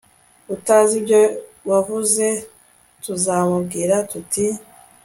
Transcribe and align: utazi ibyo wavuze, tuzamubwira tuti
utazi 0.55 0.93
ibyo 1.01 1.21
wavuze, 1.69 2.25
tuzamubwira 3.03 3.95
tuti 4.11 4.45